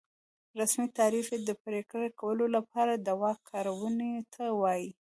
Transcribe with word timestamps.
رسمي 0.59 0.87
تعریف 0.97 1.27
یې 1.33 1.39
د 1.43 1.51
پرېکړو 1.63 2.07
کولو 2.19 2.45
لپاره 2.55 2.93
د 2.95 3.07
واک 3.21 3.39
کارونې 3.51 4.11
ته 4.33 4.43
وایي. 4.61 4.89